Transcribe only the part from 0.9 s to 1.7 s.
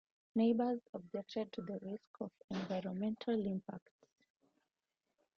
objected to